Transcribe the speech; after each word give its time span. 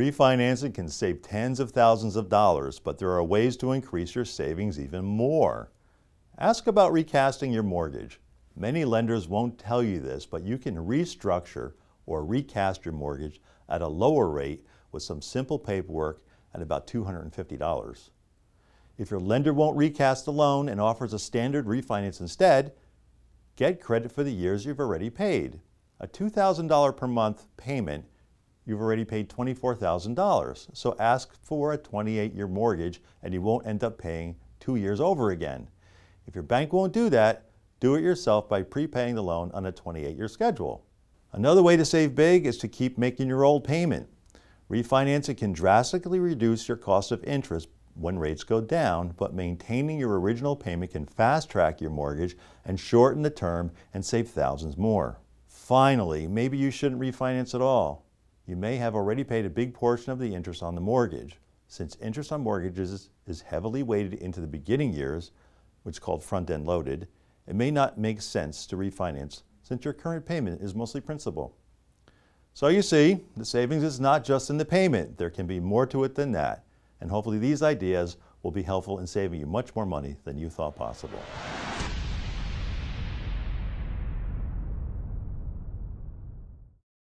Refinancing 0.00 0.72
can 0.72 0.88
save 0.88 1.20
tens 1.20 1.60
of 1.60 1.72
thousands 1.72 2.16
of 2.16 2.30
dollars, 2.30 2.78
but 2.78 2.96
there 2.96 3.10
are 3.10 3.22
ways 3.22 3.54
to 3.58 3.72
increase 3.72 4.14
your 4.14 4.24
savings 4.24 4.80
even 4.80 5.04
more. 5.04 5.72
Ask 6.38 6.66
about 6.66 6.94
recasting 6.94 7.52
your 7.52 7.62
mortgage. 7.62 8.18
Many 8.56 8.86
lenders 8.86 9.28
won't 9.28 9.58
tell 9.58 9.82
you 9.82 10.00
this, 10.00 10.24
but 10.24 10.42
you 10.42 10.56
can 10.56 10.76
restructure 10.76 11.74
or 12.06 12.24
recast 12.24 12.86
your 12.86 12.94
mortgage 12.94 13.42
at 13.68 13.82
a 13.82 13.88
lower 13.88 14.30
rate 14.30 14.64
with 14.90 15.02
some 15.02 15.20
simple 15.20 15.58
paperwork 15.58 16.22
at 16.54 16.62
about 16.62 16.86
$250. 16.86 18.10
If 18.96 19.10
your 19.10 19.20
lender 19.20 19.52
won't 19.52 19.76
recast 19.76 20.24
the 20.24 20.32
loan 20.32 20.70
and 20.70 20.80
offers 20.80 21.12
a 21.12 21.18
standard 21.18 21.66
refinance 21.66 22.22
instead, 22.22 22.72
get 23.54 23.82
credit 23.82 24.10
for 24.10 24.24
the 24.24 24.32
years 24.32 24.64
you've 24.64 24.80
already 24.80 25.10
paid. 25.10 25.60
A 26.00 26.08
$2,000 26.08 26.96
per 26.96 27.06
month 27.06 27.48
payment, 27.58 28.06
you've 28.66 28.80
already 28.80 29.04
paid 29.04 29.28
$24,000. 29.28 30.68
So 30.76 30.96
ask 30.98 31.34
for 31.42 31.72
a 31.72 31.78
28 31.78 32.34
year 32.34 32.48
mortgage 32.48 33.00
and 33.22 33.34
you 33.34 33.42
won't 33.42 33.66
end 33.66 33.84
up 33.84 33.98
paying 33.98 34.36
two 34.58 34.76
years 34.76 35.00
over 35.00 35.30
again. 35.30 35.68
If 36.26 36.34
your 36.34 36.44
bank 36.44 36.72
won't 36.72 36.92
do 36.92 37.10
that, 37.10 37.50
do 37.80 37.94
it 37.94 38.02
yourself 38.02 38.48
by 38.48 38.62
prepaying 38.62 39.14
the 39.14 39.22
loan 39.22 39.50
on 39.52 39.66
a 39.66 39.72
28 39.72 40.16
year 40.16 40.28
schedule. 40.28 40.84
Another 41.32 41.62
way 41.62 41.76
to 41.76 41.84
save 41.84 42.14
big 42.14 42.46
is 42.46 42.58
to 42.58 42.68
keep 42.68 42.98
making 42.98 43.28
your 43.28 43.44
old 43.44 43.64
payment. 43.64 44.08
Refinancing 44.70 45.36
can 45.36 45.52
drastically 45.52 46.20
reduce 46.20 46.68
your 46.68 46.76
cost 46.76 47.10
of 47.10 47.24
interest 47.24 47.68
when 47.94 48.18
rates 48.18 48.44
go 48.44 48.60
down, 48.60 49.14
but 49.16 49.34
maintaining 49.34 49.98
your 49.98 50.20
original 50.20 50.56
payment 50.56 50.92
can 50.92 51.06
fast 51.06 51.50
track 51.50 51.80
your 51.80 51.90
mortgage 51.90 52.36
and 52.64 52.78
shorten 52.78 53.22
the 53.22 53.30
term 53.30 53.72
and 53.92 54.04
save 54.04 54.28
thousands 54.28 54.76
more. 54.76 55.18
Finally, 55.46 56.26
maybe 56.26 56.56
you 56.56 56.70
shouldn't 56.70 57.00
refinance 57.00 57.54
at 57.54 57.60
all. 57.60 58.04
You 58.50 58.56
may 58.56 58.78
have 58.78 58.96
already 58.96 59.22
paid 59.22 59.46
a 59.46 59.48
big 59.48 59.72
portion 59.72 60.10
of 60.10 60.18
the 60.18 60.34
interest 60.34 60.60
on 60.60 60.74
the 60.74 60.80
mortgage. 60.80 61.38
Since 61.68 61.96
interest 62.02 62.32
on 62.32 62.40
mortgages 62.40 63.10
is 63.28 63.40
heavily 63.42 63.84
weighted 63.84 64.14
into 64.14 64.40
the 64.40 64.48
beginning 64.48 64.92
years, 64.92 65.30
which 65.84 65.94
is 65.94 65.98
called 66.00 66.24
front 66.24 66.50
end 66.50 66.66
loaded, 66.66 67.06
it 67.46 67.54
may 67.54 67.70
not 67.70 67.96
make 67.96 68.20
sense 68.20 68.66
to 68.66 68.76
refinance 68.76 69.44
since 69.62 69.84
your 69.84 69.94
current 69.94 70.26
payment 70.26 70.60
is 70.60 70.74
mostly 70.74 71.00
principal. 71.00 71.54
So 72.52 72.66
you 72.66 72.82
see, 72.82 73.20
the 73.36 73.44
savings 73.44 73.84
is 73.84 74.00
not 74.00 74.24
just 74.24 74.50
in 74.50 74.58
the 74.58 74.64
payment. 74.64 75.16
There 75.16 75.30
can 75.30 75.46
be 75.46 75.60
more 75.60 75.86
to 75.86 76.02
it 76.02 76.16
than 76.16 76.32
that. 76.32 76.64
And 77.00 77.08
hopefully 77.08 77.38
these 77.38 77.62
ideas 77.62 78.16
will 78.42 78.50
be 78.50 78.62
helpful 78.62 78.98
in 78.98 79.06
saving 79.06 79.38
you 79.38 79.46
much 79.46 79.76
more 79.76 79.86
money 79.86 80.16
than 80.24 80.36
you 80.36 80.50
thought 80.50 80.74
possible. 80.74 81.22